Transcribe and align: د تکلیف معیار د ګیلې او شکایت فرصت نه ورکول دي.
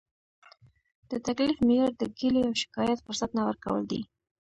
د 1.09 1.11
تکلیف 1.27 1.57
معیار 1.67 1.91
د 1.97 2.03
ګیلې 2.17 2.41
او 2.47 2.53
شکایت 2.63 2.97
فرصت 3.05 3.29
نه 3.37 3.43
ورکول 3.47 3.81
دي. 3.91 4.01